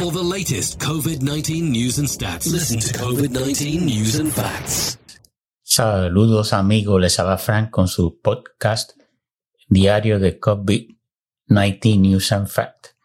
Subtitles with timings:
[0.00, 4.98] For the latest COVID 19 news and stats, listen to COVID 19 News and Facts.
[5.62, 8.92] Saludos amigos, les habla Frank con su podcast
[9.68, 12.96] diario de COVID-19 News and Facts.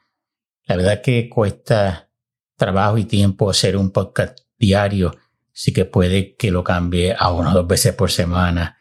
[0.67, 2.11] La verdad que cuesta
[2.55, 5.11] trabajo y tiempo hacer un podcast diario,
[5.53, 8.77] así que puede que lo cambie a una o dos veces por semana.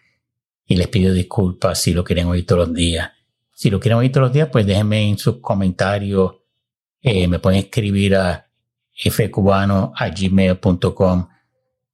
[0.64, 3.10] Y les pido disculpas si lo quieren oír todos los días.
[3.52, 6.43] Si lo quieren oír todos los días, pues déjenme en sus comentarios.
[7.06, 8.48] Eh, me pueden escribir a
[8.94, 11.28] fcubano.gmail.com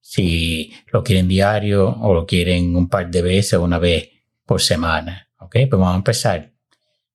[0.01, 4.09] si lo quieren diario o lo quieren un par de veces o una vez
[4.47, 5.29] por semana.
[5.41, 6.53] Ok, pues vamos a empezar.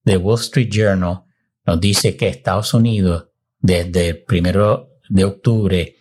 [0.04, 1.24] The Wall Street Journal
[1.66, 3.28] nos dice que Estados Unidos
[3.60, 5.96] desde el primero de octubre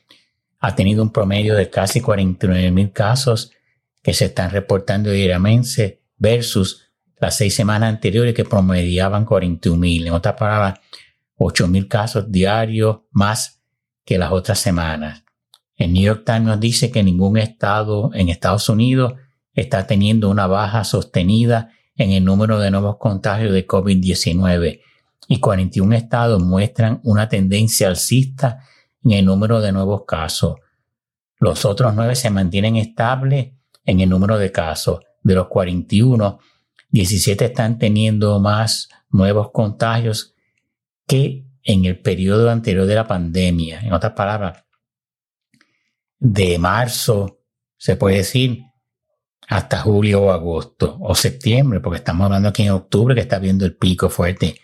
[0.59, 3.53] ha tenido un promedio de casi 49 mil casos
[4.03, 6.91] que se están reportando diariamente versus
[7.21, 10.09] las seis semanas anteriores que promediaban 41 mil.
[10.09, 10.81] En otras palabras,
[11.37, 13.63] 8 mil casos diarios más
[14.05, 15.25] que las otras semanas.
[15.77, 19.15] El New York Times nos dice que ningún estado en Estados Unidos
[19.53, 24.81] está teniendo una baja sostenida en el número de nuevos contagios de COVID-19
[25.29, 28.61] y 41 estados muestran una tendencia alcista
[29.03, 30.57] en el número de nuevos casos.
[31.39, 33.53] Los otros nueve se mantienen estables
[33.85, 35.01] en el número de casos.
[35.23, 36.39] De los 41,
[36.91, 40.34] 17 están teniendo más nuevos contagios
[41.07, 43.81] que en el periodo anterior de la pandemia.
[43.81, 44.65] En otras palabras,
[46.19, 47.41] de marzo,
[47.77, 48.63] se puede decir,
[49.49, 53.65] hasta julio o agosto o septiembre, porque estamos hablando aquí en octubre que está viendo
[53.65, 54.59] el pico fuerte.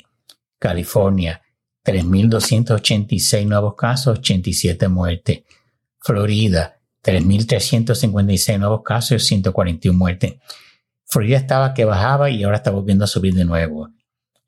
[0.60, 1.42] California,
[1.84, 5.42] 3.286 nuevos casos, 87 muertes.
[6.00, 10.36] Florida, 3.356 nuevos casos, 141 muertes.
[11.06, 13.90] Florida estaba que bajaba y ahora está volviendo a subir de nuevo.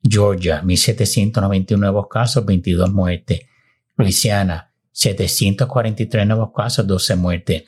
[0.02, 3.40] Georgia, 1.791 nuevos casos, 22 muertes.
[3.96, 7.64] Louisiana, 743 nuevos casos, 12 muertes.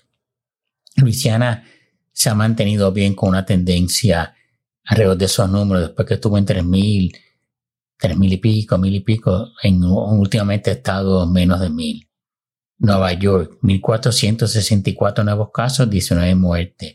[0.97, 1.64] Luisiana
[2.12, 4.34] se ha mantenido bien con una tendencia
[4.88, 7.15] alrededor de esos números, después que estuvo en 3.000,
[8.00, 12.09] 3.000 y pico, 1.000 y pico, en, últimamente ha estado menos de 1.000.
[12.78, 16.94] Nueva York, 1.464 nuevos casos, 19 muertes.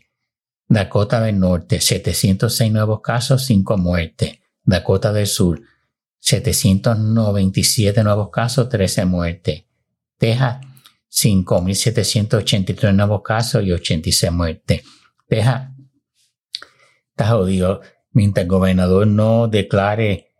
[0.66, 4.40] Dakota del Norte, 706 nuevos casos, 5 muertes.
[4.64, 5.62] Dakota del Sur,
[6.18, 9.64] 797 nuevos casos, 13 muertes.
[10.18, 10.66] Texas,
[11.12, 14.82] 5.783 nuevos casos y 86 muertes.
[15.28, 15.73] Deja,
[17.14, 17.80] está jodido.
[18.10, 20.32] Mientras el gobernador no declare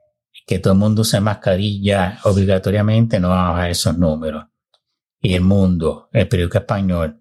[0.46, 4.44] que todo el mundo use mascarilla obligatoriamente, no va a bajar esos números.
[5.20, 7.20] Y el mundo, el periódico español,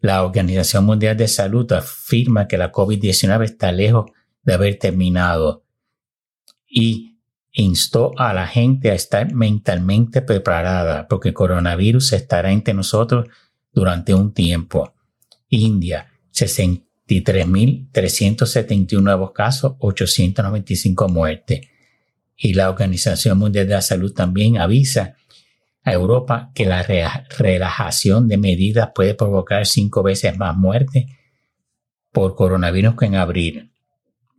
[0.00, 4.10] la Organización Mundial de Salud afirma que la COVID-19 está lejos
[4.42, 5.64] de haber terminado.
[6.66, 7.18] Y
[7.52, 13.28] instó a la gente a estar mentalmente preparada porque el coronavirus estará entre nosotros
[13.72, 14.94] durante un tiempo.
[15.48, 16.10] India,
[17.10, 21.62] 63.371 nuevos casos, 895 muertes.
[22.36, 25.16] Y la Organización Mundial de la Salud también avisa
[25.82, 31.06] a Europa que la relajación de medidas puede provocar cinco veces más muertes
[32.12, 33.72] por coronavirus que en abril.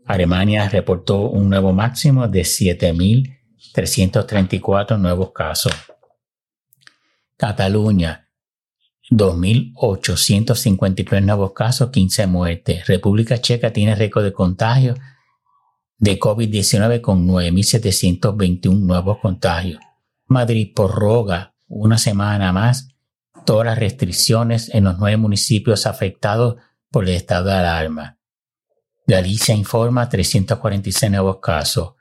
[0.06, 5.74] Alemania reportó un nuevo máximo de 7.334 nuevos casos.
[7.38, 8.21] Cataluña,
[9.12, 12.88] 2.853 nuevos casos, 15 muertes.
[12.88, 14.96] República Checa tiene récord de contagio
[15.98, 19.82] de COVID-19 con 9.721 nuevos contagios.
[20.28, 22.88] Madrid prorroga una semana más
[23.46, 26.56] todas las restricciones en los nueve municipios afectados
[26.90, 28.18] por el estado de alarma.
[29.06, 31.96] Galicia informa 346 nuevos casos.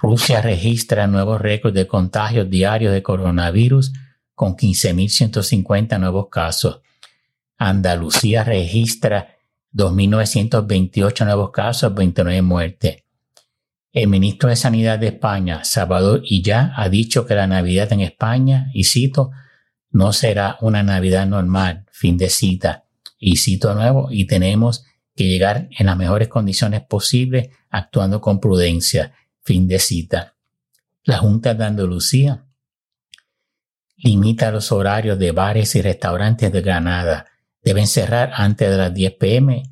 [0.00, 3.92] Rusia registra nuevos récords de contagios diarios de coronavirus
[4.36, 6.82] con 15.150 nuevos casos.
[7.56, 9.34] Andalucía registra
[9.72, 13.02] 2.928 nuevos casos, 29 muertes.
[13.92, 18.70] El ministro de Sanidad de España, Salvador ya ha dicho que la Navidad en España,
[18.74, 19.30] y cito,
[19.90, 22.84] no será una Navidad normal, fin de cita.
[23.18, 24.84] Y cito nuevo, y tenemos
[25.14, 29.14] que llegar en las mejores condiciones posibles, actuando con prudencia.
[29.40, 30.34] Fin de cita.
[31.04, 32.45] La Junta de Andalucía
[33.96, 37.26] limita los horarios de bares y restaurantes de Granada.
[37.62, 39.62] Deben cerrar antes de las 10 pm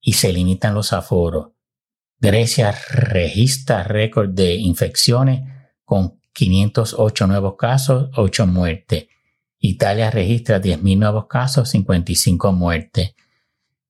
[0.00, 1.48] y se limitan los aforos.
[2.18, 5.42] Grecia registra récord de infecciones
[5.84, 9.06] con 508 nuevos casos, 8 muertes.
[9.58, 13.14] Italia registra 10.000 nuevos casos, 55 muertes.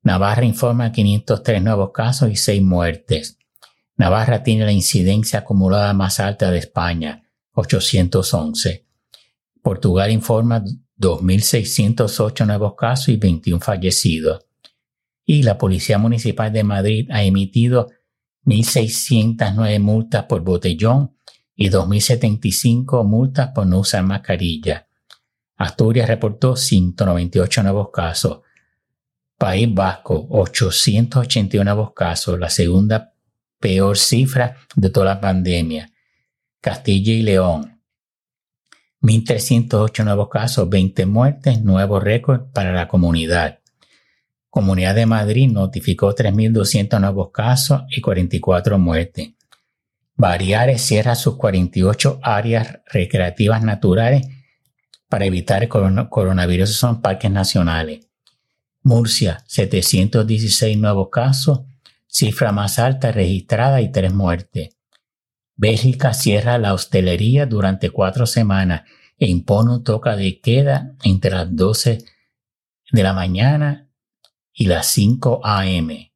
[0.03, 3.39] Navarra informa 503 nuevos casos y 6 muertes.
[3.97, 8.87] Navarra tiene la incidencia acumulada más alta de España, 811.
[9.63, 10.63] Portugal informa
[10.99, 14.45] 2.608 nuevos casos y 21 fallecidos.
[15.25, 17.89] Y la Policía Municipal de Madrid ha emitido
[18.45, 21.17] 1.609 multas por botellón
[21.55, 24.89] y 2.075 multas por no usar mascarilla.
[25.57, 28.41] Asturias reportó 198 nuevos casos.
[29.39, 33.13] País Vasco, 881 nuevos casos, la segunda
[33.61, 35.93] peor cifra de toda la pandemia.
[36.61, 37.82] Castilla y León,
[39.03, 43.59] 1.308 nuevos casos, 20 muertes, nuevo récord para la comunidad.
[44.49, 49.31] Comunidad de Madrid notificó 3.200 nuevos casos y 44 muertes.
[50.15, 54.27] Bariares cierra sus 48 áreas recreativas naturales
[55.09, 56.77] para evitar el coronavirus.
[56.77, 58.07] Son parques nacionales.
[58.85, 61.63] Murcia, 716 nuevos casos,
[62.07, 64.77] cifra más alta registrada y tres muertes.
[65.63, 68.83] Bélgica cierra la hostelería durante cuatro semanas
[69.17, 72.05] e impone un toque de queda entre las 12
[72.91, 73.89] de la mañana
[74.53, 76.13] y las 5 a.m.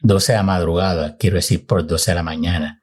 [0.00, 2.82] 12 de la madrugada, quiero decir por 12 de la mañana.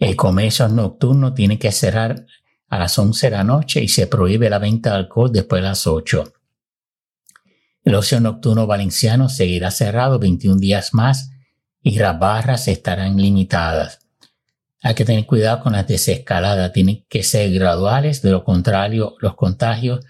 [0.00, 2.26] El comercio nocturno tiene que cerrar
[2.66, 5.68] a las 11 de la noche y se prohíbe la venta de alcohol después de
[5.68, 6.24] las 8.
[7.84, 11.30] El ocio nocturno valenciano seguirá cerrado 21 días más
[11.80, 14.01] y las barras estarán limitadas.
[14.82, 19.36] Hay que tener cuidado con las desescaladas, tienen que ser graduales, de lo contrario los
[19.36, 20.04] contagios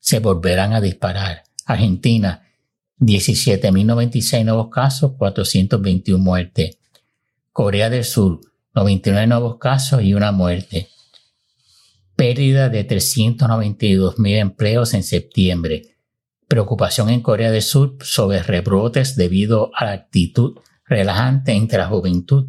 [0.00, 1.44] se volverán a disparar.
[1.64, 2.42] Argentina,
[2.98, 6.78] 17.096 nuevos casos, 421 muertes.
[7.52, 8.40] Corea del Sur,
[8.74, 10.88] 99 nuevos casos y una muerte.
[12.16, 15.96] Pérdida de 392.000 empleos en septiembre.
[16.48, 22.48] Preocupación en Corea del Sur sobre rebrotes debido a la actitud relajante entre la juventud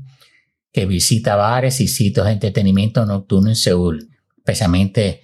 [0.86, 5.22] visita bares y sitios de entretenimiento nocturno en Seúl, especialmente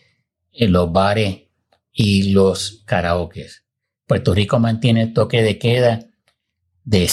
[0.52, 1.44] en los bares
[1.92, 3.64] y los karaokes.
[4.08, 6.08] Puerto Rico mantiene el toque de queda
[6.84, 7.10] de,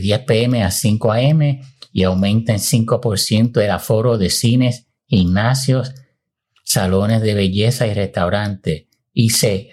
[0.00, 1.60] 10 pm a 5 am
[1.92, 5.92] y aumenta en 5% el aforo de cines, gimnasios,
[6.62, 9.70] salones de belleza y restaurantes y se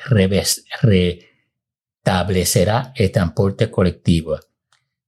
[2.03, 4.39] restablecerá el transporte colectivo.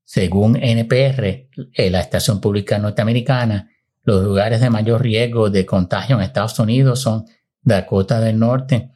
[0.05, 1.49] Según NPR,
[1.89, 3.69] la Estación Pública Norteamericana,
[4.03, 7.25] los lugares de mayor riesgo de contagio en Estados Unidos son
[7.61, 8.91] Dakota del Norte,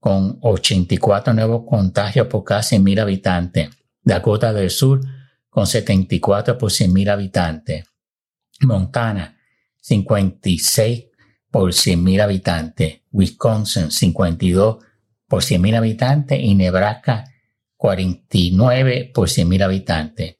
[0.00, 3.70] con 84 nuevos contagios por cada 100.000 habitantes.
[4.02, 5.00] Dakota del Sur,
[5.50, 7.84] con 74 por 100.000 habitantes.
[8.62, 9.36] Montana,
[9.82, 11.06] 56
[11.50, 13.00] por 100.000 habitantes.
[13.10, 14.78] Wisconsin, 52
[15.28, 16.40] por 100.000 habitantes.
[16.40, 17.24] Y Nebraska,
[17.76, 20.36] 49 por 100.000 habitantes.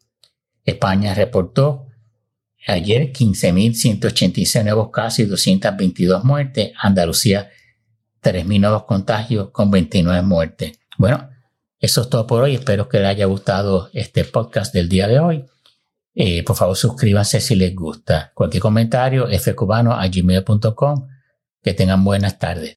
[0.67, 1.87] España reportó
[2.67, 6.73] ayer 15.186 nuevos casos y 222 muertes.
[6.79, 7.51] Andalucía
[8.23, 10.79] 3.000 nuevos contagios con 29 muertes.
[10.99, 11.31] Bueno,
[11.79, 12.57] eso es todo por hoy.
[12.57, 15.45] Espero que les haya gustado este podcast del día de hoy.
[16.15, 18.33] Eh, por favor, suscríbanse si les gusta.
[18.35, 21.09] Cualquier comentario, fcubano.gmail.com.
[21.63, 22.75] Que tengan buenas tardes.